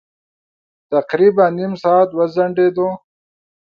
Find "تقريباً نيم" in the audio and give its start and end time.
0.91-1.73